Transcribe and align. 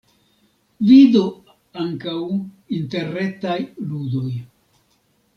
Vidu 0.85 1.19
ankaŭ 1.83 2.15
interretaj 2.79 3.57
ludoj. 3.91 4.33